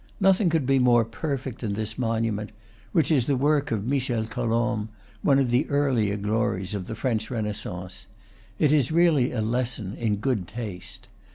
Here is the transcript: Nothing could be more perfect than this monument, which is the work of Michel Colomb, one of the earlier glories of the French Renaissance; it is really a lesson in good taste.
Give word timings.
Nothing 0.19 0.49
could 0.49 0.65
be 0.65 0.79
more 0.79 1.05
perfect 1.05 1.61
than 1.61 1.73
this 1.73 1.95
monument, 1.95 2.51
which 2.91 3.11
is 3.11 3.27
the 3.27 3.35
work 3.37 3.69
of 3.69 3.85
Michel 3.85 4.23
Colomb, 4.25 4.89
one 5.21 5.37
of 5.37 5.51
the 5.51 5.69
earlier 5.69 6.17
glories 6.17 6.73
of 6.73 6.87
the 6.87 6.95
French 6.95 7.29
Renaissance; 7.29 8.07
it 8.57 8.71
is 8.71 8.91
really 8.91 9.31
a 9.31 9.43
lesson 9.43 9.93
in 9.93 10.15
good 10.15 10.47
taste. 10.47 11.07